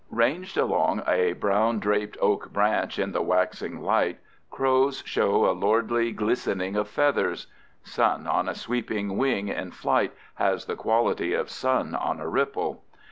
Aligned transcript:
Ranged 0.09 0.57
along 0.57 1.03
a 1.07 1.33
brown 1.33 1.77
draped 1.77 2.17
oak 2.19 2.51
branch 2.51 2.97
in 2.97 3.11
the 3.11 3.21
waxing 3.21 3.83
light, 3.83 4.17
crows 4.49 5.03
show 5.05 5.45
a 5.47 5.51
lordly 5.53 6.11
glistening 6.11 6.75
of 6.75 6.87
feathers. 6.87 7.45
(Sun 7.83 8.25
on 8.25 8.49
a 8.49 8.55
sweeping 8.55 9.15
wing 9.15 9.49
in 9.49 9.69
flight 9.69 10.11
has 10.33 10.65
the 10.65 10.75
quality 10.75 11.35
of 11.35 11.51
sun 11.51 11.93
on 11.93 12.19
a 12.19 12.27
ripple.) 12.27 12.83